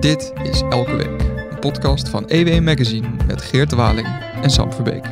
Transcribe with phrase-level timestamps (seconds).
[0.00, 4.06] Dit is Elke Week, een podcast van EW Magazine met Geert Waling
[4.42, 5.04] en Sam Verbeek.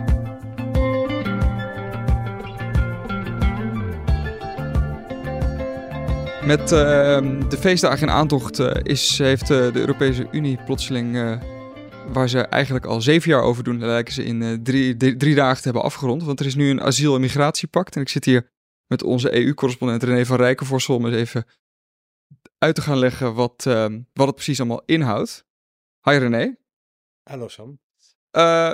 [6.45, 6.69] Met uh,
[7.49, 11.41] de feestdagen in aantocht uh, is, heeft uh, de Europese Unie plotseling, uh,
[12.13, 15.83] waar ze eigenlijk al zeven jaar over doen, lijken ze in drie, dagen te hebben
[15.83, 16.23] afgerond.
[16.23, 17.97] Want er is nu een asiel- en migratiepact.
[17.97, 18.51] En ik zit hier
[18.87, 21.45] met onze EU-correspondent René van Rijkenvorsel om eens even
[22.59, 25.47] uit te gaan leggen wat, uh, wat het precies allemaal inhoudt.
[26.03, 26.57] Hi René.
[27.23, 27.81] Hallo Sam.
[28.37, 28.73] Uh,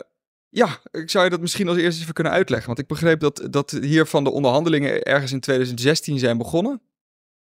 [0.49, 2.67] ja, ik zou je dat misschien als eerste even kunnen uitleggen.
[2.67, 6.83] Want ik begreep dat, dat hier van de onderhandelingen ergens in 2016 zijn begonnen.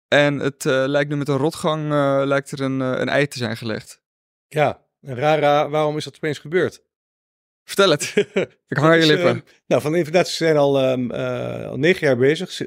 [0.08, 3.38] En het uh, lijkt nu met een rotgang uh, lijkt er een, een ei te
[3.38, 4.02] zijn gelegd.
[4.46, 6.82] Ja, rara, waarom is dat opeens gebeurd?
[7.64, 8.12] Vertel het.
[8.68, 9.36] ik hang je lippen.
[9.36, 12.60] Uh, nou, van de inventaties zijn al, um, al negen jaar bezig.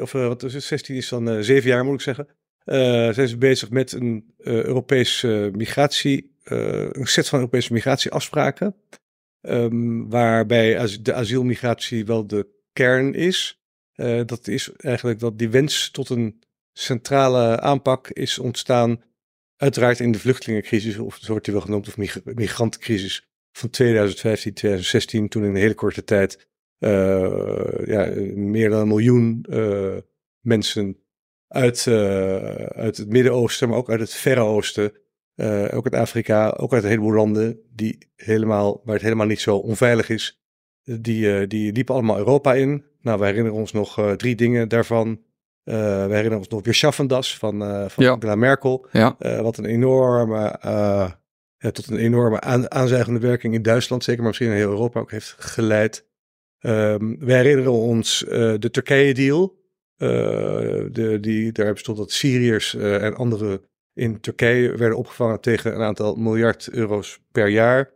[0.00, 0.62] Of wat is het?
[0.62, 2.28] 16 is dan zeven jaar, moet ik zeggen.
[2.64, 8.76] Uh, zijn ze bezig met een uh, Europese migratie, uh, een set van Europese migratieafspraken,
[9.40, 13.60] um, waarbij de asielmigratie wel de kern is.
[14.26, 19.02] dat is eigenlijk dat die wens tot een centrale aanpak is ontstaan,
[19.56, 24.54] uiteraard in de vluchtelingencrisis, of zo wordt die wel genoemd, of mig migrantencrisis van 2015,
[24.54, 26.48] 2016, toen in een hele korte tijd
[27.86, 29.46] ja, meer dan een miljoen
[30.40, 31.03] mensen
[31.48, 34.92] uit, uh, uit het Midden-Oosten, maar ook uit het Verre Oosten.
[35.36, 39.40] Uh, ook uit Afrika, ook uit een heleboel landen die helemaal, waar het helemaal niet
[39.40, 40.42] zo onveilig is.
[40.82, 42.84] Die, uh, die liepen allemaal Europa in.
[43.00, 45.22] Nou, we herinneren ons nog drie dingen daarvan.
[45.64, 45.72] we
[46.08, 47.58] herinneren ons nog weer Schaffendas van,
[47.90, 48.10] van ja.
[48.10, 48.86] Angela Merkel.
[48.92, 49.16] Ja.
[49.18, 50.58] wat een enorme,
[51.72, 55.10] tot een enorme aan, aanzuigende werking in Duitsland, zeker maar misschien in heel Europa ook
[55.10, 56.06] heeft geleid.
[56.60, 58.18] Um, we herinneren ons
[58.58, 59.63] de Turkije-deal.
[60.04, 63.62] Uh, de, die, daar stond dat Syriërs uh, en anderen
[63.92, 67.92] in Turkije werden opgevangen tegen een aantal miljard euro's per jaar.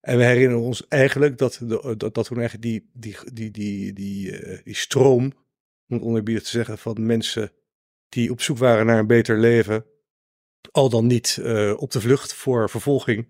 [0.00, 4.40] En we herinneren ons eigenlijk dat, de, dat, toen eigenlijk die, die, die, die, die,
[4.40, 5.32] uh, die stroom,
[5.88, 7.52] om het te zeggen, van mensen
[8.08, 9.84] die op zoek waren naar een beter leven,
[10.70, 11.40] al dan niet
[11.76, 13.28] op de vlucht voor vervolging,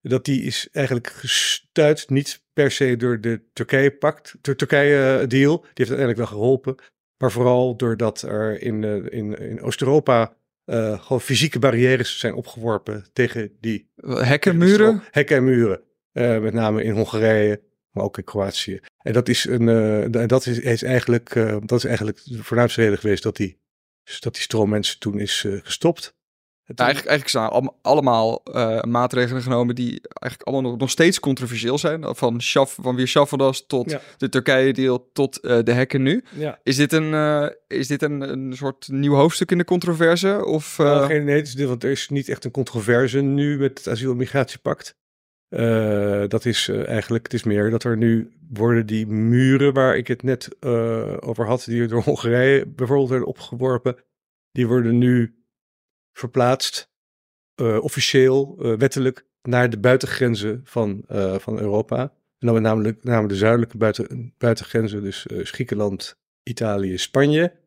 [0.00, 5.90] dat die is eigenlijk gestuit, niet per se door de Turkije-pact, de Turkije-deal, die heeft
[5.90, 6.76] uiteindelijk wel geholpen,
[7.22, 10.34] maar vooral doordat er in, in, in Oost-Europa
[10.66, 15.02] uh, gewoon fysieke barrières zijn opgeworpen tegen die hekken, muren.
[15.10, 15.80] Hekken en muren.
[16.12, 17.60] Uh, met name in Hongarije,
[17.90, 18.80] maar ook in Kroatië.
[18.98, 19.62] En dat is, een,
[20.12, 21.34] uh, dat is, is eigenlijk,
[21.64, 23.58] dat is eigenlijk de voornaamste reden geweest dat die,
[24.20, 26.14] dat die stroom mensen toen is gestopt.
[26.78, 31.78] Nou, eigenlijk, eigenlijk zijn allemaal uh, maatregelen genomen die eigenlijk allemaal nog, nog steeds controversieel
[31.78, 32.04] zijn.
[32.16, 34.00] Van, Shaf, van weer Shafadas tot ja.
[34.16, 36.24] de Turkije-deal tot uh, de hekken nu.
[36.36, 36.58] Ja.
[36.62, 40.44] Is dit, een, uh, is dit een, een soort nieuw hoofdstuk in de controverse?
[40.44, 43.78] Of, nou, geen, nee, het is, want er is niet echt een controverse nu met
[43.78, 44.94] het asiel- en migratiepact.
[46.28, 50.22] dat is eigenlijk, het is meer dat er nu worden die muren waar ik het
[50.22, 50.48] net
[51.20, 53.96] over had, die door Hongarije bijvoorbeeld werden opgeworpen,
[54.52, 55.41] die worden nu
[56.12, 56.90] verplaatst,
[57.60, 62.00] uh, officieel, uh, wettelijk, naar de buitengrenzen van, uh, van Europa.
[62.38, 67.60] En dan met namelijk, namelijk de zuidelijke buiten, buitengrenzen, dus Griekenland, Italië, Spanje.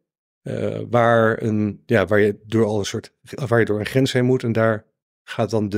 [0.89, 4.25] waar, een, ja, waar, je door al een soort, waar je door een grens heen
[4.25, 4.43] moet.
[4.43, 4.85] En daar
[5.23, 5.77] gaat dan de,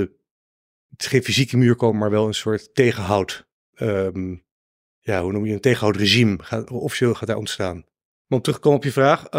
[0.90, 3.48] het is geen fysieke muur komen, maar wel een soort tegenhoud.
[3.82, 4.46] Um,
[5.00, 6.44] ja, hoe noem je een tegenhoudregime?
[6.44, 7.76] Gaat, officieel gaat daar ontstaan.
[8.28, 9.30] Maar om terug te komen op je vraag,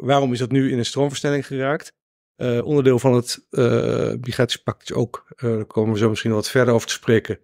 [0.00, 1.92] waarom is dat nu in een stroomversnelling geraakt?
[2.36, 6.50] Uh, onderdeel van het uh, migratiepact is ook, uh, daar komen we zo misschien wat
[6.50, 7.38] verder over te spreken,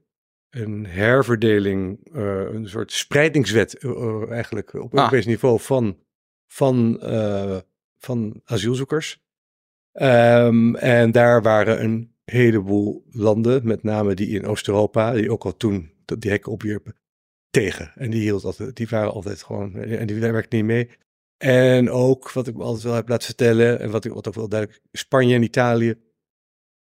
[0.50, 3.78] een herverdeling, een soort spreidingswet
[4.28, 5.26] eigenlijk op Europees ah.
[5.26, 5.98] niveau van,
[6.47, 7.00] van,
[7.98, 9.25] van asielzoekers.
[9.92, 15.56] Um, en daar waren een heleboel landen, met name die in Oost-Europa, die ook al
[15.56, 16.96] toen die hekken opwierpen,
[17.50, 17.93] tegen.
[17.94, 20.90] En die, hield altijd, die waren altijd gewoon, en die werkten niet mee.
[21.42, 24.34] En ook, wat ik me altijd wel heb laten vertellen, en wat ik wat ook
[24.34, 25.94] wel duidelijk, Spanje en Italië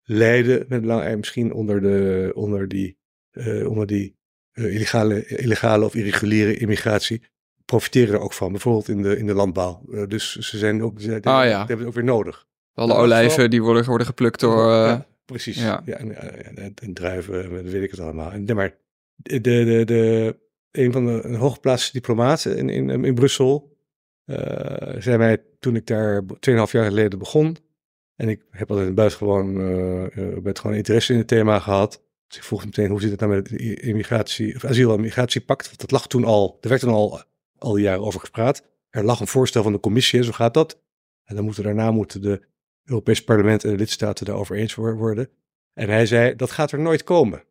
[0.04, 2.98] lijden met belang misschien onder, de, onder die,
[3.32, 4.18] uh, onder die
[4.54, 7.22] uh, illegale, illegale of irreguliere immigratie,
[7.66, 9.82] profiteren er ook van, bijvoorbeeld in de, in de landbouw.
[9.90, 11.58] Uh, dus ze zijn ook, ze, ah, ja.
[11.58, 12.46] hebben het ook weer nodig.
[12.74, 14.72] Alle nou, olijven vooral, die worden, worden geplukt door...
[14.72, 15.62] Ja, precies.
[15.62, 15.82] Ja.
[15.86, 16.16] ja en,
[16.56, 18.32] en, en, druiven, weet ik het allemaal.
[18.32, 18.78] En, maar
[19.16, 20.36] de, de, de,
[20.72, 23.76] een van de hooggeplaatste diplomaten in, in, in Brussel,
[24.28, 27.58] uh, zei mij toen ik daar 2,5 jaar geleden begon.
[28.16, 32.04] En ik heb altijd buitengewoon uh, uh, gewoon interesse in het thema gehad.
[32.28, 35.66] Dus ik vroeg meteen hoe zit het nou met het immigratie, of asiel- en migratiepact?
[35.66, 37.22] Want dat lag toen al, er werd toen al,
[37.58, 38.64] al die jaren over gepraat.
[38.90, 40.82] Er lag een voorstel van de commissie, zo gaat dat.
[41.24, 42.42] En dan moeten daarna moeten de
[42.84, 45.30] Europees parlement en de lidstaten daarover eens worden.
[45.74, 47.44] En hij zei, dat gaat er nooit komen.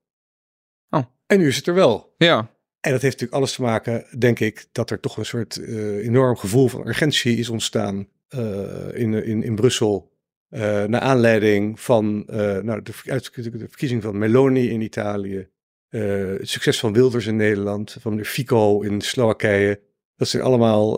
[0.91, 1.05] Oh.
[1.27, 2.15] En nu is het er wel.
[2.19, 2.56] Ja.
[2.87, 6.07] En dat heeft natuurlijk alles te maken, denk ik, dat er toch een soort uh,
[6.07, 10.15] enorm gevoel van urgentie is ontstaan uh, in, in, in Brussel.
[10.51, 12.25] Uh, naar aanleiding van
[12.63, 15.49] nou, de, de, verkiezing van Meloni in Italië.
[15.89, 17.97] het succes van Wilders in Nederland.
[18.01, 19.81] Van meneer Fico in Slowakije.
[20.17, 20.97] Dat zijn allemaal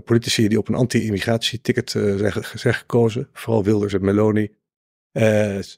[0.00, 1.90] politici die op een anti-immigratieticket
[2.54, 3.28] zijn gekozen.
[3.32, 4.50] Vooral Wilders en Meloni.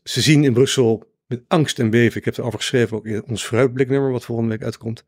[0.02, 2.18] ze zien in Brussel met angst en beven.
[2.18, 5.04] Ik heb erover geschreven ook in ons vooruitbliknummer, wat volgende week uitkomt.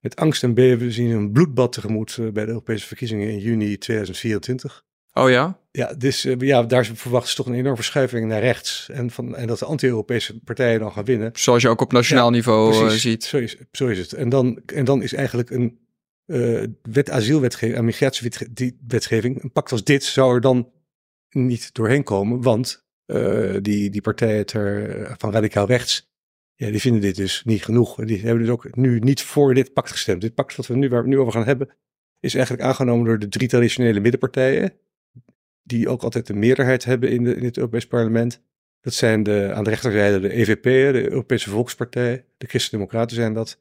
[0.00, 3.78] Met angst en beven zien een bloedbad tegemoet uh, bij de Europese verkiezingen in juni
[3.78, 4.84] 2024.
[5.12, 5.58] Oh ja?
[5.70, 8.88] Ja, dus uh, ja, daar verwachten ze toch een enorme verschuiving naar rechts.
[8.92, 11.30] En, van, en dat de anti-Europese partijen dan gaan winnen.
[11.34, 13.24] Zoals je ook op nationaal ja, niveau uh, ziet.
[13.24, 14.12] Zo is, zo is het.
[14.12, 15.78] En dan, en dan is eigenlijk een
[16.82, 20.70] wet asielwetgeving, een migratiewetgeving, een pact als dit zou er dan
[21.30, 22.42] niet doorheen komen.
[22.42, 22.84] Want
[23.62, 26.10] die, die partijen ter, van radicaal rechts,
[26.60, 28.00] ja, die vinden dit dus niet genoeg.
[28.00, 30.20] En die hebben dus ook nu niet voor dit pact gestemd.
[30.20, 31.68] Dit pact wat we nu, waar we nu over gaan hebben,
[32.20, 34.72] is eigenlijk aangenomen door de drie traditionele middenpartijen.
[35.62, 38.42] Die ook altijd een meerderheid hebben in, de, in het Europees Parlement.
[38.80, 42.24] Dat zijn de, aan de rechterzijde de EVP, de Europese Volkspartij.
[42.38, 43.60] De Christen-Democraten zijn dat.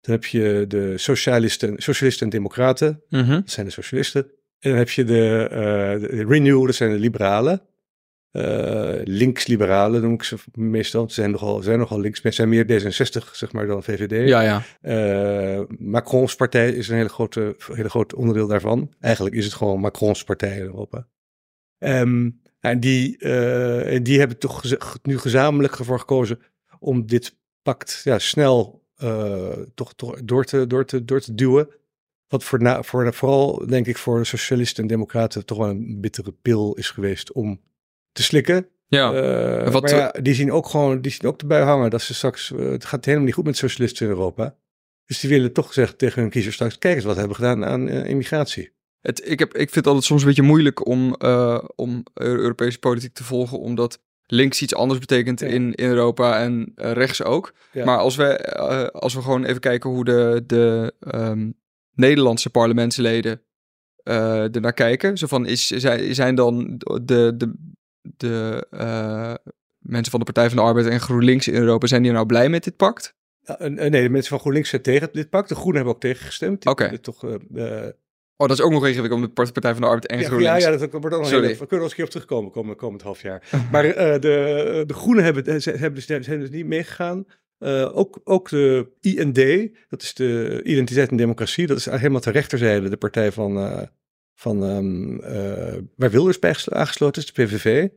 [0.00, 3.02] Dan heb je de Socialisten, Socialisten en Democraten.
[3.08, 4.22] Mm Dat zijn de Socialisten.
[4.58, 7.62] En dan heb je de, uh, de Renew, dat zijn de Liberalen.
[8.32, 11.08] Uh, links-liberalen noem ik ze meestal.
[11.08, 12.20] Ze zijn nogal, zijn nogal links.
[12.20, 14.28] Ze zijn meer D66 zeg maar, dan VVD.
[14.28, 14.62] Ja, ja.
[15.58, 18.92] Uh, Macrons partij is een hele grote, hele groot onderdeel daarvan.
[19.00, 21.06] Eigenlijk is het gewoon Macrons partij in Europa.
[21.78, 24.62] Um, en die, uh, die hebben toch
[25.02, 26.40] nu gezamenlijk ervoor gekozen
[26.78, 28.82] om dit pact ja, snel
[29.74, 31.68] toch, toch door, te, door, te, door te duwen.
[32.28, 36.00] Wat voor, na, voor vooral, denk ik, voor de socialisten en democraten toch wel een
[36.00, 37.60] bittere pil is geweest om
[38.12, 38.66] te slikken.
[38.86, 39.12] Ja.
[39.64, 42.50] Uh, wat, ja, die zien ook gewoon, die zien ook erbij hangen dat ze straks,
[42.50, 44.56] uh, het gaat helemaal niet goed met socialisten in Europa.
[45.06, 47.64] Dus die willen toch zeggen tegen hun kiezers straks, kijk eens wat we hebben gedaan
[47.64, 48.72] aan uh, immigratie.
[49.00, 51.14] Het, ik, heb, ik vind het altijd soms een beetje moeilijk om,
[51.74, 55.46] om Europese politiek te volgen, omdat links iets anders betekent ja.
[55.46, 57.54] in, in Europa en rechts ook.
[57.72, 57.84] Ja.
[57.84, 58.52] Maar als we,
[58.92, 61.54] als we gewoon even kijken hoe de, de um,
[61.94, 63.42] Nederlandse parlementsleden
[64.04, 65.18] uh, ernaar kijken.
[65.18, 67.71] Zo van, is, zijn, zijn dan de, de,
[68.02, 69.34] de uh,
[69.78, 72.48] mensen van de Partij van de Arbeid en GroenLinks in Europa, zijn die nou blij
[72.48, 73.14] met dit pact?
[73.40, 75.48] Ja, nee, de mensen van GroenLinks zijn tegen dit pact.
[75.48, 76.66] De Groenen hebben ook tegengestemd.
[76.66, 76.84] Oké.
[76.84, 76.98] Okay.
[76.98, 77.86] Toch, uh,
[78.36, 80.64] Oh, dat is ook nog ingewikkeld om de Partij van de Arbeid en ja, GroenLinks.
[80.64, 82.76] Ja, ja, dat wordt ook nog heel, We kunnen eens een keer op terugkomen komend,
[82.76, 83.48] komend half jaar.
[83.72, 87.26] maar uh, de, de Groenen hebben, hebben dus, zijn dus niet meegegaan.
[87.58, 92.32] Uh, ook, ook de IND, dat is de Identiteit en Democratie, dat is helemaal ter
[92.32, 93.82] rechterzijde de partij van, uh,
[94.34, 97.88] van um, uh, waar Wilders bij aangesloten is, de PVV.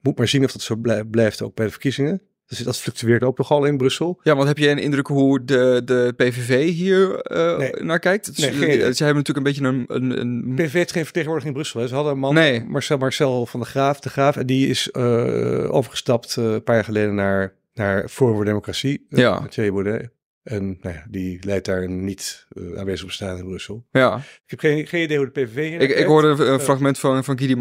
[0.00, 0.76] Moet maar zien of dat zo
[1.10, 2.22] blijft ook bij de verkiezingen.
[2.46, 4.20] Dus dat fluctueert ook nogal in Brussel.
[4.22, 7.72] Ja, want heb je een indruk hoe de, de PVV hier uh, nee.
[7.82, 8.38] naar kijkt?
[8.38, 9.84] Nee, geen, ze hebben natuurlijk een beetje een...
[9.86, 10.54] een, een...
[10.54, 11.80] PVV heeft geen vertegenwoordiging in Brussel.
[11.80, 11.88] Hè.
[11.88, 12.64] Ze hadden een man, nee.
[12.64, 16.74] Marcel, Marcel van de Graaf, de Graaf, en die is uh, overgestapt uh, een paar
[16.74, 19.46] jaar geleden naar naar Forum voor Democratie, ja.
[19.48, 20.10] Thierry Baudet.
[20.42, 23.86] En nou ja, die leidt daar niet uh, aanwezig bestaan in Brussel.
[23.90, 24.16] Ja.
[24.16, 27.38] Ik heb geen, geen idee hoe de PVV ik, ik hoorde een, fragment van, van
[27.38, 27.54] Guy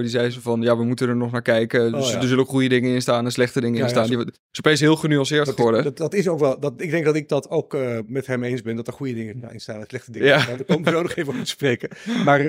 [0.00, 1.92] die zei zo van, ja, we moeten er nog naar kijken.
[1.92, 2.20] Dus oh, ja.
[2.20, 4.06] er zullen ook goede dingen in staan en slechte dingen Ja, in staan.
[4.06, 5.80] zo- die is opeens heel genuanceerd dat, geworden.
[5.80, 8.26] is, dat, dat is ook wel, dat, ik denk dat ik dat ook uh, met
[8.26, 10.56] hem eens ben, dat er goede dingen in staan en slechte dingen in staan.
[10.56, 11.88] Daar komen we zo nog even op te spreken.
[12.24, 12.40] Maar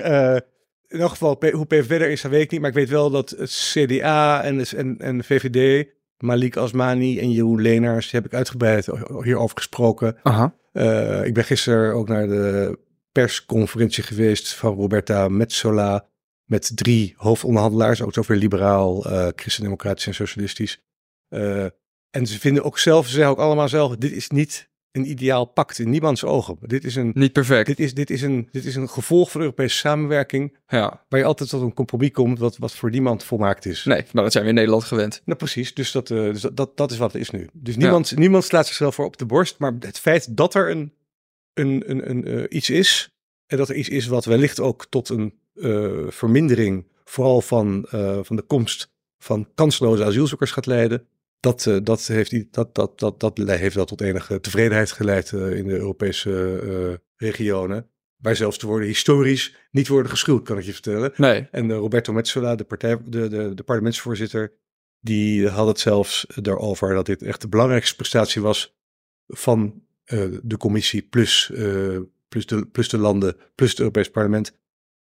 [0.87, 2.59] in elk geval, hoe PVV er is, dat weet ik niet.
[2.59, 7.61] Maar ik weet wel dat het CDA en, en, en VVD, Malik Asmani en Jeroen
[7.61, 8.85] Leenaars, die heb ik uitgebreid
[9.23, 10.17] hierover gesproken.
[10.23, 10.53] Aha.
[10.73, 12.79] Uh, ik ben gisteren ook naar de
[13.11, 16.05] persconferentie geweest van Roberta Metsola.
[16.45, 20.81] Met drie hoofdonderhandelaars, ook zoveel liberaal, uh, christendemocratisch en socialistisch.
[21.29, 21.63] Uh,
[22.09, 25.45] en ze vinden ook zelf, ze zeggen ook allemaal zelf, dit is niet een ideaal
[25.45, 26.57] pact in niemands ogen.
[26.61, 27.67] Dit is een, Niet perfect.
[27.67, 31.05] dit is, dit is een, dit is een gevolg van Europese samenwerking, Ja.
[31.09, 33.83] waar je altijd tot een compromis komt wat, wat voor niemand volmaakt is.
[33.83, 35.21] Nee, maar dat zijn we in Nederland gewend.
[35.25, 35.73] Nou, precies.
[35.73, 37.49] Dus, dat, uh, dus dat, dat, dat is wat het is nu.
[37.53, 39.59] Dus niemand, niemand slaat zichzelf voor op de borst.
[39.59, 40.93] Maar het feit dat er een,
[41.53, 43.09] een, een, een, uh, iets is.
[43.45, 46.85] En dat er iets is wat wellicht ook tot een uh, vermindering.
[47.03, 47.85] Vooral van,
[48.23, 48.89] van de komst
[49.19, 51.07] van kansloze asielzoekers gaat leiden.
[51.39, 55.77] Dat, dat, heeft, dat, dat, dat, dat heeft wel tot enige tevredenheid geleid in de
[55.77, 57.89] Europese regionen.
[58.17, 61.11] Waar zelfs te worden historisch niet worden geschuwd, kan ik je vertellen.
[61.15, 61.47] Nee.
[61.51, 64.53] En Roberto Metsola, de, partij, de, de, de parlementsvoorzitter,
[64.99, 68.75] die had het zelfs daarover dat dit echt de belangrijkste prestatie was
[69.27, 74.57] van uh, de commissie plus, uh, plus, de, plus de landen, plus het Europees parlement.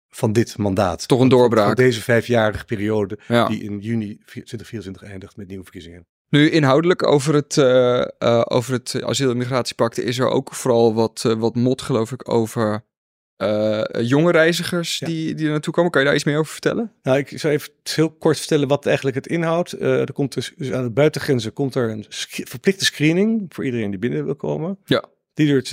[0.10, 1.08] van dit mandaat.
[1.08, 1.66] Toch een doorbraak.
[1.66, 3.48] Van deze vijfjarige periode Ja.
[3.48, 6.08] die in juni 2024 eindigt met nieuwe verkiezingen.
[6.32, 10.94] Nu inhoudelijk over het, eh, eh, over het asiel- en migratiepact is er ook vooral
[10.94, 12.90] wat, eh, wat mot, geloof ik, over
[14.02, 15.08] jonge reizigers Ja.
[15.08, 15.92] die, die er naartoe komen.
[15.92, 16.92] Kan je daar iets meer over vertellen?
[17.04, 19.82] Nou, ik zal even heel kort vertellen wat eigenlijk het inhoudt.
[19.82, 22.06] Er komt dus, dus aan de buitengrenzen komt er een
[22.48, 24.78] verplichte screening voor iedereen die binnen wil komen.
[24.86, 25.04] Ja.
[25.34, 25.68] Die duurt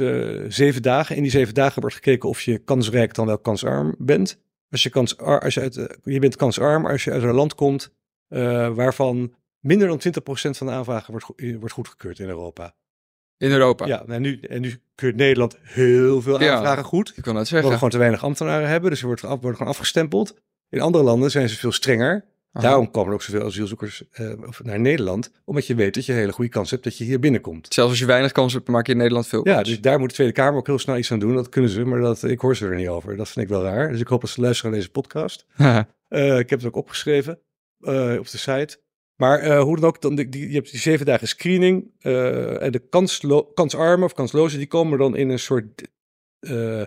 [0.55, 1.17] zeven dagen.
[1.17, 4.39] In die zeven dagen wordt gekeken of je kansrijk dan wel kansarm bent.
[4.71, 7.91] Als je, kansar, als je, uit, je bent kansarm als je uit een land komt
[8.75, 9.35] waarvan
[9.69, 12.75] minder dan 20% van de aanvragen wordt, eh, wordt goedgekeurd in Europa.
[13.37, 13.87] In Europa?
[13.87, 16.55] Ja, nou nu, en nu keurt Nederland heel veel Ja.
[16.55, 17.09] aanvragen goed.
[17.09, 17.73] Ik kan het Omdat we zeggen.
[17.73, 18.91] gewoon te weinig ambtenaren hebben.
[18.91, 20.35] Dus ze worden, gewoon afgestempeld.
[20.69, 22.25] In andere landen zijn ze veel strenger.
[22.53, 22.67] Aha.
[22.67, 24.03] Daarom komen er ook zoveel asielzoekers
[24.47, 25.31] of naar Nederland.
[25.45, 27.75] Omdat je weet dat je een hele goede kans hebt dat je hier binnenkomt.
[27.75, 29.69] Zelfs als je weinig kans hebt, maak je in Nederland veel Ja, kans.
[29.69, 31.35] dus daar moet de Tweede Kamer ook heel snel iets aan doen.
[31.35, 33.17] Dat kunnen ze, maar dat, ik hoor ze er niet over.
[33.17, 33.91] Dat vind ik wel raar.
[33.91, 35.47] Dus ik hoop dat ze luisteren naar deze podcast.
[36.09, 37.39] Eh, ik heb het ook opgeschreven
[38.19, 38.79] op de site.
[39.19, 41.91] Maar eh, hoe dan ook, dan die, die- je hebt die zeven dagen screening.
[41.99, 45.89] eh, en de kanslo kansarmen of kanslozen, die komen dan in een soort...
[46.41, 46.83] eh,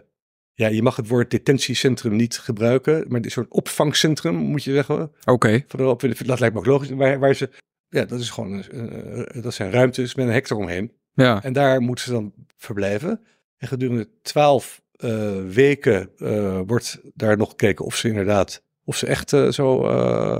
[0.53, 3.05] ja, je mag het woord detentiecentrum niet gebruiken.
[3.07, 5.11] Maar een soort opvangcentrum, moet je zeggen.
[5.25, 5.63] Oké.
[5.77, 6.89] Europa, dat lijkt me ook logisch.
[6.89, 7.49] Waar, waar ze...
[7.89, 8.63] Ja, dat is gewoon...
[9.41, 10.91] dat zijn ruimtes met een hek eromheen.
[11.13, 11.43] Ja.
[11.43, 13.21] En daar moeten ze dan verblijven.
[13.57, 14.81] En gedurende twaalf
[15.47, 16.09] weken
[16.67, 19.89] wordt daar nog gekeken of ze inderdaad, of ze echt zo,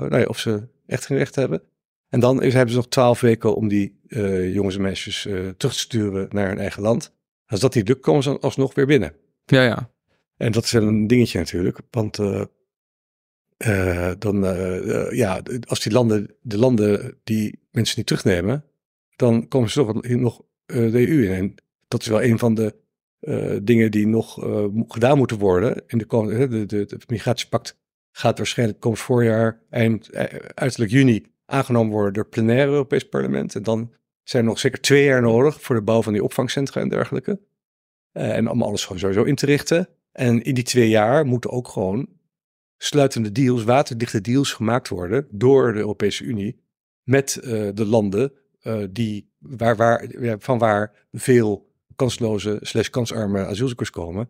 [0.10, 1.62] ja, of ze echt geen recht hebben.
[2.12, 5.34] En dan is, hebben ze nog twaalf weken om die eh, jongens en meisjes eh,
[5.34, 7.16] terug te sturen naar hun eigen land.
[7.46, 9.16] Als dat niet lukt, komen ze dan alsnog weer binnen.
[9.46, 9.92] Ja, ja.
[10.38, 12.20] En dat is wel een dingetje natuurlijk, want
[13.58, 14.42] eh, dan,
[15.16, 18.66] ja, als die landen, de landen die mensen niet terugnemen,
[19.16, 21.32] dan komen ze toch nog de EU in.
[21.32, 21.56] En
[21.88, 22.76] dat is wel een van de
[23.64, 24.34] dingen die nog
[24.88, 25.84] gedaan moeten worden.
[25.88, 27.80] In de, komende- de, de, de migratiepact
[28.12, 30.16] gaat waarschijnlijk komend voorjaar, eind,
[30.54, 33.56] uiterlijk juni, aangenomen worden door het plenaire Europees Parlement.
[33.56, 33.92] En dan
[34.24, 37.40] zijn er nog zeker twee jaar nodig voor de bouw van die opvangcentra en dergelijke.
[38.12, 39.90] Eh, en om alles sowieso in te richten.
[40.12, 42.08] En in die twee jaar moeten ook gewoon
[42.78, 46.62] sluitende deals, waterdichte deals gemaakt worden door de Europese Unie
[47.04, 50.08] met eh, de landen eh, die, waar, waar,
[50.40, 54.30] van waar veel kansloze slash kansarme asielzoekers komen,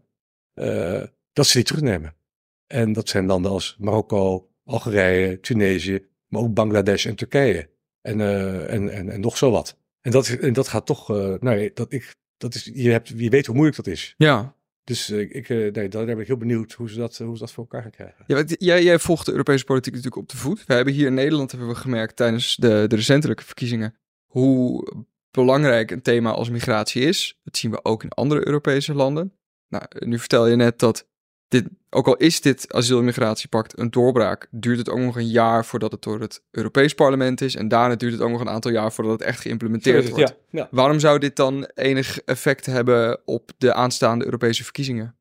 [1.33, 2.15] dat ze die terugnemen.
[2.67, 7.69] En dat zijn landen als Marokko, Algerije, Tunesië, maar ook Bangladesh en Turkije.
[8.01, 9.77] En, eh, en, en, en nog zo wat.
[10.01, 11.07] En dat, is, en dat gaat toch,
[11.39, 14.13] nou, dat, ik, dat is, je, hebt, je weet hoe moeilijk dat is.
[14.17, 14.55] Ja.
[14.83, 17.51] Dus eh, ik, nee, daar, ben ik heel benieuwd hoe ze dat, hoe ze dat
[17.51, 18.23] voor elkaar gaan krijgen.
[18.27, 20.65] Ja, jij, jij volgt de Europese politiek natuurlijk op de voet.
[20.65, 23.95] We hebben hier in Nederland hebben we gemerkt tijdens de, de recentelijke verkiezingen
[24.25, 24.87] hoe
[25.31, 27.39] belangrijk een thema als migratie is.
[27.43, 29.33] Dat zien we ook in andere Europese landen.
[29.67, 31.07] Nou, nu vertel je net dat
[31.51, 35.27] dit, ook al is dit asiel- en migratiepact een doorbraak, duurt het ook nog een
[35.29, 37.55] jaar voordat het door het Europees Parlement is.
[37.55, 40.29] En daarna duurt het ook nog een aantal jaar voordat het echt geïmplementeerd wordt.
[40.29, 40.67] Ja, ja.
[40.71, 45.15] Waarom zou dit dan enig effect hebben op de aanstaande Europese verkiezingen?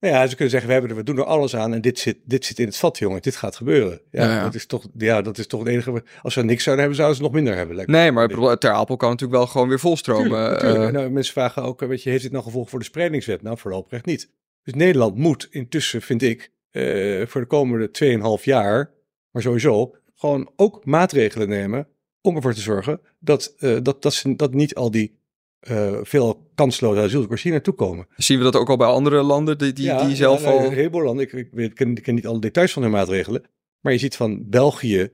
[0.00, 1.98] Nou ja, ze kunnen zeggen, we, hebben er, we doen er alles aan en dit
[1.98, 3.22] zit, dit zit in het vat, jongen.
[3.22, 4.00] Dit gaat gebeuren.
[4.10, 4.42] Ja, Ja, ja.
[4.42, 6.02] Dat, is toch, ja dat is toch het enige.
[6.22, 7.76] Als ze niks zouden hebben, zouden ze nog minder hebben.
[7.76, 7.96] lijkt me.
[7.96, 10.28] Nee, maar Ter Apel kan natuurlijk wel gewoon weer volstromen.
[10.28, 10.84] Tuurlijk, tuurlijk.
[10.84, 13.42] eh, nou, mensen vragen ook, weet je, heeft dit nou gevolg voor de spreidingswet?
[13.42, 14.30] Nou, voorlopig echt niet.
[14.68, 18.90] Dus Nederland moet intussen, vind ik, eh, voor de komende 2,5 jaar,
[19.30, 21.88] maar sowieso, gewoon ook maatregelen nemen
[22.20, 25.18] om ervoor te zorgen dat, eh, dat, dat, ze, dat niet al die
[25.60, 28.06] eh, veel kansloze asielzoekers hier naartoe komen.
[28.16, 30.64] Zien we dat ook al bij andere landen die, die, Ja, die zelf ja, al...
[30.64, 33.42] Een heleboel landen, ik, ik, ik ken, ik ken niet alle details van hun maatregelen,
[33.80, 35.10] maar je ziet van België,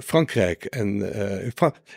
[0.00, 1.02] Frankrijk en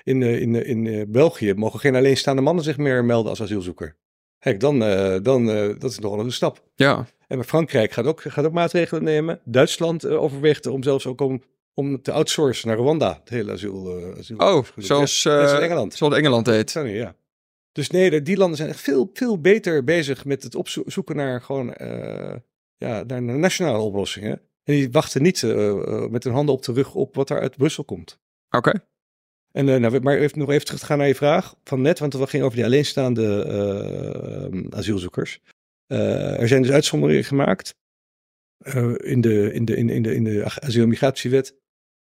[0.04, 3.96] in, in, in eh, België mogen geen alleenstaande mannen zich meer melden als asielzoeker.
[4.44, 6.64] Kijk, dan, eh, dan eh, dat is nogal een stap.
[6.76, 9.40] Ja, En bij Frankrijk gaat ook, gaat ook maatregelen nemen.
[9.46, 13.98] Duitsland eh, overweegt om zelfs ook om, om te outsourcen naar Rwanda, het hele asiel.
[13.98, 15.94] eh, asiel oh, zoals, eh, zoals Engeland.
[15.94, 16.70] zoals Engeland heet.
[16.70, 17.16] Sorry, ja.
[17.72, 21.76] Dus nee, die landen zijn echt veel, veel beter bezig met het opzoeken naar gewoon
[22.78, 24.42] ja, naar, nationale oplossingen.
[24.64, 25.42] En die wachten niet
[26.10, 28.20] met hun handen op de rug op wat er uit Brussel komt.
[28.50, 28.74] Oké.
[29.54, 32.00] En, eh, nou, maar even nog even terug te gaan naar je vraag van net,
[32.00, 35.40] want het ging over die alleenstaande eh, asielzoekers.
[35.86, 37.76] Eh, er zijn dus uitzonderingen gemaakt
[38.98, 41.56] in, de, in, de, in, in, de, in de asiel- en migratiewet.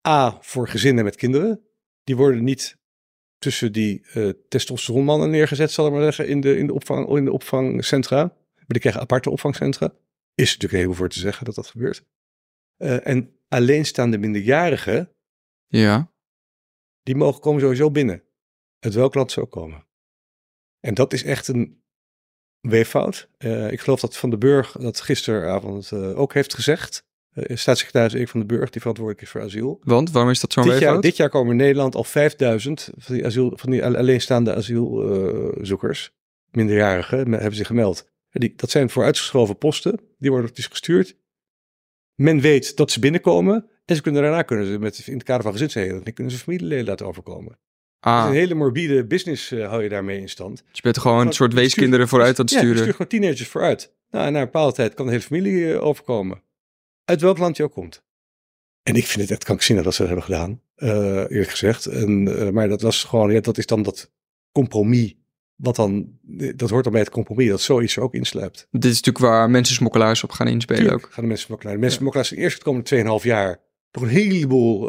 [0.08, 1.60] A, voor gezinnen met kinderen.
[2.02, 2.76] Die worden niet
[3.38, 4.06] tussen die
[4.48, 8.22] testosteronmannen neergezet, zal ik maar zeggen, in de, in de, opvang, in de opvangcentra.
[8.54, 9.86] Maar die krijgen aparte opvangcentra.
[10.34, 12.04] Is natuurlijk een heleboel voor te zeggen dat dat gebeurt.
[12.76, 15.10] En alleenstaande minderjarigen,
[15.66, 16.13] Ja.
[17.04, 18.22] Die mogen komen sowieso binnen.
[18.78, 19.86] Uit welk land ze ook komen.
[20.80, 21.82] En dat is echt een
[22.60, 23.28] weeffout.
[23.38, 27.04] Uh, ik geloof dat Van den Burg dat gisteravond uh, ook heeft gezegd.
[27.34, 29.80] Uh, staatssecretaris Erik van den Burg, die verantwoordelijk is voor asiel.
[29.82, 30.92] Want, waarom is dat zo'n dit weeffout?
[30.92, 36.14] Jaar, dit jaar komen in Nederland al 5000 van die, asiel, van die alleenstaande asielzoekers,
[36.50, 38.12] minderjarigen, hebben zich gemeld.
[38.30, 41.16] Die, dat zijn vooruitgeschoven posten, die worden dus gestuurd.
[42.14, 45.42] Men weet dat ze binnenkomen en ze kunnen daarna kunnen ze met, in het kader
[45.42, 47.58] van gezinshereniging kunnen ze familieleden laten overkomen.
[48.00, 48.20] Ah.
[48.20, 50.56] Dus een hele morbide business uh, hou je daarmee in stand.
[50.56, 52.68] Dus je bent gewoon een soort weeskinderen vooruit aan het sturen.
[52.68, 53.92] Ja, je stuurt gewoon teenagers vooruit.
[54.10, 56.42] Nou, na een bepaalde tijd kan de hele familie uh, overkomen.
[57.04, 58.04] Uit welk land je ook komt.
[58.82, 61.86] En ik vind het echt krankzinnig dat ze dat hebben gedaan, uh, eerlijk gezegd.
[61.86, 62.22] En,
[62.54, 64.10] maar dat was gewoon, ja, dat is dan dat
[64.52, 65.14] compromis.
[65.54, 66.18] Wat dan,
[66.56, 68.66] dat hoort dan bij het compromis, dat zoiets er ook insluipt.
[68.70, 71.12] Dit is natuurlijk waar mensensmokkelaars op gaan inspelen Tuurlijk ook.
[71.12, 71.76] gaan de mensensmokkelaars.
[71.76, 72.36] De mensensmokkelaars ja.
[72.36, 73.63] eerst het komende 2,5 jaar
[73.94, 74.80] toch een heleboel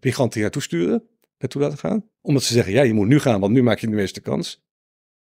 [0.00, 2.04] migranten hier naartoe sturen naartoe laten gaan.
[2.20, 4.66] Omdat ze zeggen, ja, je moet nu gaan, want nu maak je de meeste kans.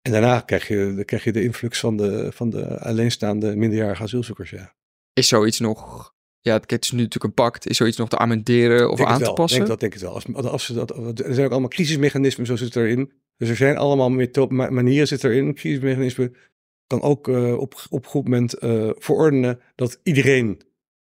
[0.02, 4.50] En daarna krijg je, krijg je de influx van de, van de alleenstaande minderjarige asielzoekers,
[4.50, 4.76] ja.
[5.14, 6.14] Is zoiets nog...
[6.40, 7.68] Ja, het is nu natuurlijk een pact.
[7.68, 9.58] Is zoiets nog te amenderen of aan te passen?
[9.58, 10.14] Denk dat denk ik wel.
[10.14, 13.12] Als, als ze dat, er zijn ook allemaal crisismechanismen, zo zit erin.
[13.38, 15.54] Dus er zijn allemaal manieren zit erin.
[15.54, 16.36] Crisismechanismen
[16.88, 20.62] kan ook uh, op, op goed moment uh, verordenen dat iedereen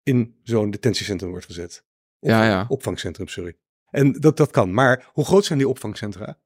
[0.07, 1.83] in zo'n detentiecentrum wordt gezet.
[2.19, 2.65] Of ja, ja.
[2.67, 3.57] Opvangcentrum, sorry.
[3.89, 4.73] En dat, dat kan.
[4.73, 6.37] Maar hoe groot zijn die opvangcentra?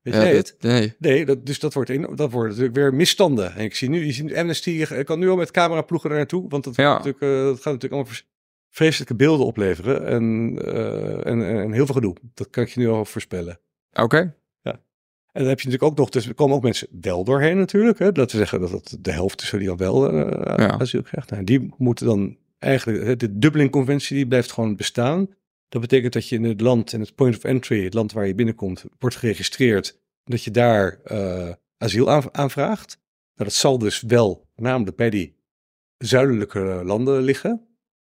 [0.00, 0.56] Weet jij het?
[0.58, 0.94] Nee.
[0.98, 3.54] Nee, dat, dus dat wordt, in, dat wordt natuurlijk weer misstanden.
[3.54, 6.48] En ik zie nu, je ziet Amnesty, je kan nu al met cameraploegen daar naartoe.
[6.48, 6.92] Want dat, ja.
[6.92, 8.12] natuurlijk, uh, dat gaat natuurlijk allemaal
[8.70, 10.06] vreselijke beelden opleveren.
[10.06, 12.16] En, uh, en, en, heel veel gedoe.
[12.34, 13.60] Dat kan ik je nu al voorspellen.
[13.92, 14.34] Oké.
[14.60, 14.72] Ja.
[15.32, 17.98] En dan heb je natuurlijk ook nog, dus er komen ook mensen wel doorheen natuurlijk.
[17.98, 20.78] Hè, dat we zeggen dat dat de helft is die dan wel uh, ja.
[20.78, 21.30] asiel krijgt.
[21.30, 25.28] Nou, die moeten dan eigenlijk, de Dublin-conventie die blijft gewoon bestaan.
[25.68, 28.26] Dat betekent dat je in het land, in het point of entry, het land waar
[28.26, 29.98] je binnenkomt, wordt geregistreerd.
[30.24, 32.98] Dat je daar uh, asiel aanvraagt.
[33.34, 35.36] Nou, dat zal dus wel namelijk bij die
[35.98, 37.62] zuidelijke landen liggen.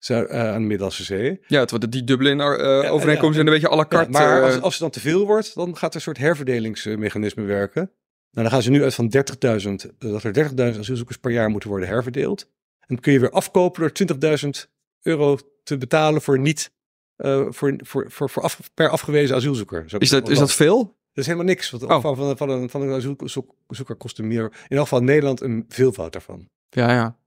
[0.09, 1.39] Uh, aan de Middellandse Zee.
[1.47, 4.11] Ja, het, die Dublin-overeenkomsten uh, zijn een beetje à la carte.
[4.11, 7.43] Ja, maar als, als het dan te veel wordt, dan gaat er een soort herverdelingsmechanisme
[7.43, 7.91] werken.
[8.31, 11.69] Nou, dan gaan ze nu uit van 30.000, dat er 30.000 asielzoekers per jaar moeten
[11.69, 12.49] worden herverdeeld.
[12.91, 13.91] En dan kun je weer afkopen door
[14.65, 14.69] 20.000
[15.01, 16.71] euro te betalen voor niet
[17.17, 19.83] uh, voor, voor, voor, voor af, per afgewezen asielzoeker.
[19.99, 20.77] Is dat, is dat veel?
[20.83, 21.69] Dat is helemaal niks.
[21.69, 22.01] Want oh.
[22.01, 24.43] van, van, van, een, van een asielzoeker kost een meer.
[24.43, 26.49] In elk geval Nederland een veelvoud daarvan.
[26.69, 27.17] Ja, ja.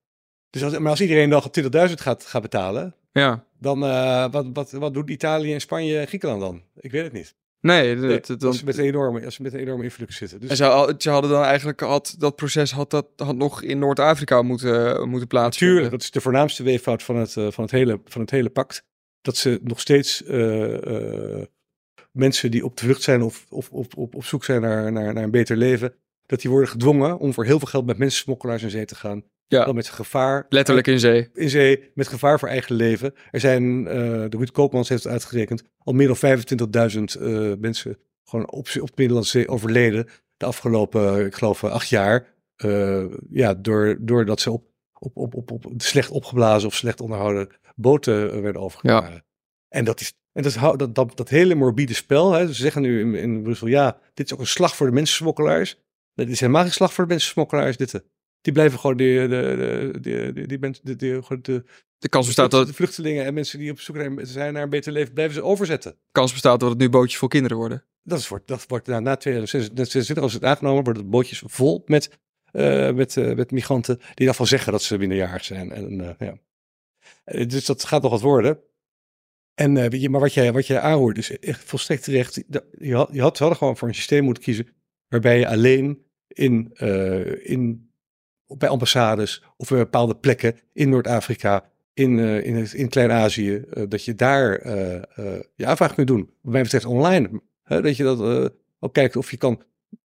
[0.51, 1.43] Dus als, maar als iedereen dan
[1.89, 3.47] 20.000 gaat, gaat betalen, ja.
[3.59, 6.63] dan uh, wat, wat, wat doet Italië en Spanje en Griekenland dan?
[6.77, 7.35] Ik weet het niet.
[7.67, 10.41] Nee, dat, nee als, ze met een enorme, als ze met een enorme invloed zitten.
[10.41, 10.51] Dus...
[10.51, 14.43] En ze, ze, hadden dan eigenlijk had, dat proces had, dat, had nog in Noord-Afrika
[14.43, 15.75] moeten, moeten plaatsvinden.
[15.75, 18.51] Natuurlijk, dat is de voornaamste weeffout van het, uh, van het, hele, van het hele
[18.51, 18.85] pact
[19.21, 21.43] dat ze nog steeds uh,
[22.13, 25.15] mensen die op de vlucht zijn of, of, of, op, op zoek zijn naar, naar,
[25.15, 25.95] naar een beter leven,
[26.27, 29.25] dat die worden gedwongen om voor heel veel geld met mensensmokkelaars in zee te gaan.
[29.55, 29.65] Ja.
[29.65, 30.47] Dan met gevaar.
[30.49, 31.29] Letterlijk in zee.
[31.35, 33.15] In zee, met gevaar voor eigen leven.
[33.31, 33.85] Er zijn, uh,
[34.29, 36.39] de Ruud Koopmans heeft het uitgerekend, al meer dan
[37.17, 40.09] 25.000 uh, mensen gewoon op, op de Middellandse Zee overleden.
[40.37, 42.33] De afgelopen, ik geloof, acht jaar.
[42.65, 44.65] Uh, ja, door, doordat ze op,
[44.99, 49.13] op, op, op, op slecht opgeblazen of slecht onderhouden boten eh, werden overgevaren.
[49.13, 49.25] Ja.
[49.69, 53.01] En dat is en dat, dat, dat, dat hele morbide spel, hè, ze zeggen nu
[53.01, 55.79] in, in Brussel, ja, dit is ook een slag voor de mensensmokkelaars.
[56.15, 58.05] Dit is helemaal geen slag voor de mensensmokkelaars, dit.
[58.45, 59.27] Die blijven gewoon de,
[60.01, 61.65] de, de, die mensen, de, de, de,
[61.99, 62.67] de kans bestaat dat...
[62.67, 65.93] De vluchtelingen en mensen die op zoek zijn naar een beter leven, blijven ze overzetten.
[65.93, 67.85] De kans bestaat dat het nu bootjes voor kinderen worden.
[68.03, 71.83] Dat, is, wordt, dat wordt nou, na 2026, als het aangenomen wordt, het bootjes vol
[71.87, 72.19] met,
[72.53, 75.73] uh, met, uh, met migranten die dan van zeggen dat ze minderjarig zijn.
[75.73, 76.39] En, uh, ja.
[77.25, 78.61] Eh, dus dat gaat nog wat worden.
[79.55, 82.45] En je, maar wat jij, wat jij aanhoort is echt volstrekt terecht.
[82.79, 84.69] Je had, je had, hadden gewoon voor een systeem moeten kiezen
[85.09, 86.73] waarbij je alleen in,
[87.43, 87.91] in,
[88.59, 91.65] bij ambassades of bij bepaalde plekken in Noord-Afrika,
[91.95, 94.69] in, uh, in, in Klein-Azië, dat je daar
[95.55, 96.31] je aanvraag kunt doen.
[96.41, 97.41] Wat mij betreft online.
[97.63, 99.63] Hè, dat je dat ook kijkt of je kan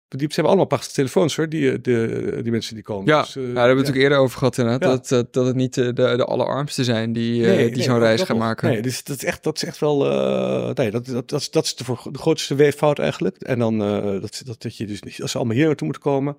[0.08, 3.06] die, ze hebben allemaal prachtige telefoons hoor, die, eh, de, die mensen die komen.
[3.06, 4.90] Ja, dus, uh, daar hebben we het ook eerder over gehad inderdaad.
[4.90, 8.38] Dat, dat, dat het niet de, de allerarmste zijn die, nee, die zo'n reis gaan
[8.38, 8.70] maken.
[8.70, 10.06] Nee, dus dat is echt, dat is echt wel...
[10.06, 13.38] Uh, nee, dat, dat, dat, dat is de, de grootste weeffout eigenlijk.
[13.38, 13.80] En dan
[14.22, 15.22] dat, dat, dat je dus niet...
[15.22, 16.38] Als ze allemaal hier naartoe moeten komen.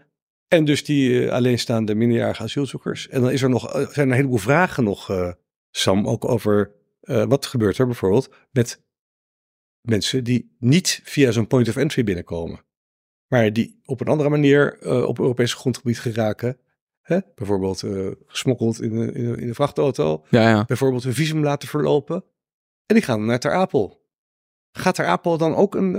[0.49, 3.09] En dus die alleenstaande minderjarige asielzoekers.
[3.09, 5.35] En dan is er nog, zijn er een heleboel vragen nog,
[5.71, 6.73] Sam, ook over...
[7.01, 8.83] wat gebeurt er bijvoorbeeld met
[9.81, 12.67] mensen die niet via zo'n point of entry binnenkomen
[13.29, 16.59] maar die op een andere manier op Europees grondgebied geraken.
[17.01, 17.19] Hè?
[17.35, 17.85] Bijvoorbeeld
[18.27, 20.25] gesmokkeld in de, in, de vrachtauto.
[20.31, 20.65] Ja, ja.
[20.65, 22.25] Bijvoorbeeld een visum laten verlopen.
[22.87, 24.07] En die gaan naar Ter Apel.
[24.73, 25.95] Gaat Ter Apel dan ook een,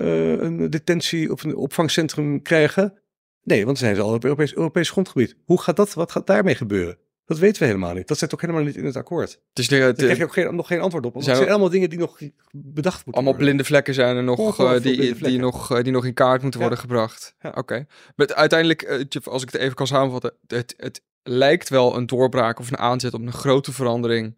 [0.46, 2.99] een detentie of een opvangcentrum krijgen?
[3.44, 5.36] Nee, want ze zijn ze al op Europees, Europees grondgebied.
[5.46, 6.98] Hoe gaat dat, wat gaat daarmee gebeuren?
[7.26, 8.08] Dat weten we helemaal niet.
[8.08, 9.40] Dat zit ook helemaal niet in het akkoord.
[9.54, 11.14] Dus de, Daar krijg je ook geen, nog geen antwoord op.
[11.14, 12.20] Want Zijn we- allemaal dingen die nog
[12.52, 13.42] bedacht moeten allemaal worden.
[13.42, 16.60] blinde vlekken zijn er nog eh, die, die, nog, eh, die nog in kaart moeten
[16.60, 16.66] Ja.
[16.68, 17.36] worden gebracht.
[17.40, 17.54] Ja.
[17.56, 17.86] Oké.
[18.16, 22.60] Maar uiteindelijk, eh, als ik het even kan samenvatten, het, het lijkt wel een doorbraak
[22.60, 24.38] of een aanzet op een grote verandering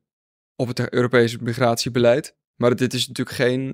[0.56, 2.36] op het Europese migratiebeleid.
[2.56, 3.72] Maar dit is natuurlijk geen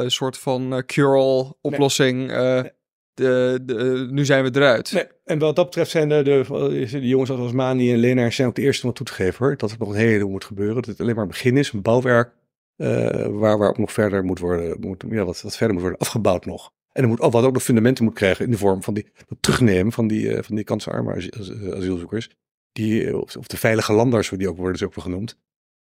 [0.00, 2.26] een soort van cure-all oplossing.
[2.26, 2.70] Nee.
[3.16, 4.92] De, de, nu zijn we eruit.
[4.92, 6.44] Nee, en wat dat betreft zijn de, de,
[6.90, 9.44] de jongens als Mani en Lenaar zijn ook de eerste om het toe te geven
[9.46, 9.56] hoor.
[9.56, 10.74] Dat er nog een heleboel moet gebeuren.
[10.74, 12.32] Dat het alleen maar een begin is, een bouwwerk.
[12.76, 16.00] eh waar, waar ook nog verder moet worden, moet, ja, wat, wat verder moet worden
[16.00, 16.72] afgebouwd nog.
[16.92, 19.10] En er moet, oh, wat ook nog fundamenten moet krijgen in de vorm van die
[19.28, 22.30] dat terugnemen van die, eh, van die kansarme asi- as- eh, asielzoekers.
[22.72, 25.38] Die, eh, of, of de veilige landers, die ook worden, is ook wel genoemd.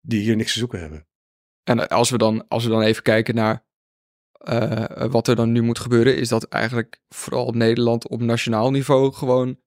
[0.01, 1.07] Die hier niks te zoeken hebben.
[1.63, 3.65] En als we dan, als we dan even kijken naar
[4.38, 9.13] eh, wat er dan nu moet gebeuren, is dat eigenlijk vooral Nederland op nationaal niveau
[9.13, 9.60] gewoon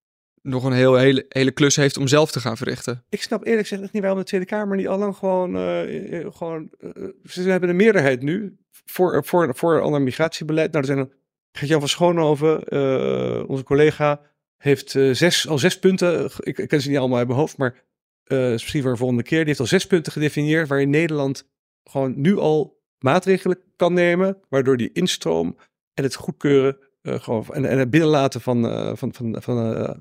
[0.43, 3.05] nog een heel, hele, hele klus heeft om zelf te gaan verrichten.
[3.09, 6.71] Ik snap eerlijk gezegd niet waarom de Tweede Kamer niet allang gewoon, eh, eh, gewoon
[6.79, 6.91] eh,
[7.25, 10.73] ze hebben een meerderheid nu voor, voor, voor een ander migratiebeleid.
[10.73, 11.13] Nou, er zijn een,
[11.53, 14.21] Gert-Jan van Schoonhoven, eh, onze collega,
[14.57, 17.87] heeft eh, zes, al zes punten, ik, ken ze niet allemaal uit mijn hoofd, maar
[18.25, 21.49] eh misschien voor de volgende keer, die heeft al zes punten gedefinieerd waarin Nederland
[21.85, 25.57] gewoon nu al maatregelen kan nemen, waardoor die instroom
[25.95, 29.95] en het goedkeuren eh, gewoon, en, en het binnenlaten van, eh, van, van, van, eh,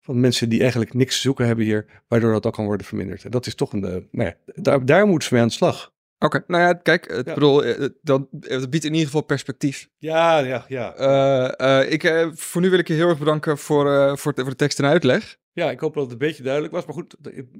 [0.00, 3.24] van mensen die eigenlijk niks te zoeken hebben hier, waardoor dat ook kan worden verminderd.
[3.24, 5.94] En dat is toch een, nou ja, daar, daar moeten ze mee aan de slag.
[6.18, 7.34] Oké, nou ja, kijk, Ja.
[7.34, 7.62] bedoel,
[8.02, 9.88] dat, het biedt in ieder geval perspectief.
[9.98, 11.82] Ja, ja, ja.
[11.82, 14.78] Ik, voor nu wil ik je heel erg bedanken voor, voor, de, voor de tekst
[14.78, 15.36] en uitleg.
[15.56, 17.16] Ja, ik hoop dat het een beetje duidelijk was, maar goed,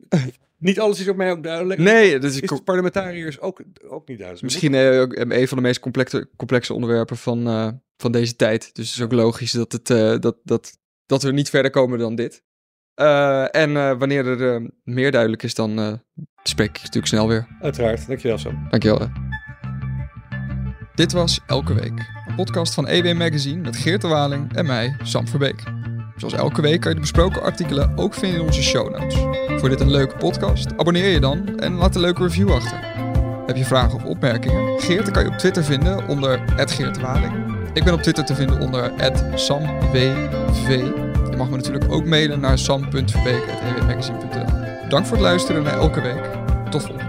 [0.59, 1.81] niet alles is op mij ook duidelijk.
[1.81, 4.43] Nee, dat is, de parlementariërs ook, ook niet duidelijk.
[4.43, 8.75] misschien eh, ook een van de meest complexe, complexe onderwerpen van, eh, van deze tijd.
[8.75, 11.99] Dus het is ook logisch dat, het, eh, dat, dat, dat we niet verder komen
[11.99, 12.45] dan dit.
[12.95, 15.93] Eh, en eh, wanneer er eh, meer duidelijk is, dan eh,
[16.43, 17.47] spreek ik natuurlijk snel weer.
[17.61, 18.67] Uiteraard, dankjewel Sam.
[18.71, 19.09] Dankjewel.
[20.95, 24.97] Dit was Elke Week, een podcast van EW Magazine met Geert de Waling en mij,
[25.03, 25.76] Sam Verbeek.
[26.17, 29.15] Zoals elke week kan je de besproken artikelen ook vinden in onze show notes.
[29.61, 32.79] Voor dit een leuke podcast, abonneer je dan en laat een leuke review achter.
[33.47, 34.81] Heb je vragen of opmerkingen?
[34.81, 37.33] Geert kan je op Twitter vinden onder Geert de Waling.
[37.73, 38.93] Ik ben op Twitter te vinden onder
[39.35, 40.81] SamWV.
[41.31, 46.31] Je mag me natuurlijk ook mailen naar sam.verbeek.ewmagazine.nl Dank voor het luisteren naar Elke Week.
[46.71, 47.06] Tot volgende.